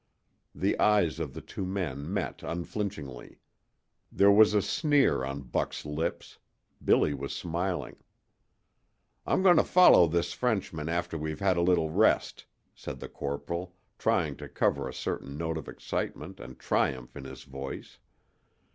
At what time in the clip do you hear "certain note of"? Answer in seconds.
14.95-15.67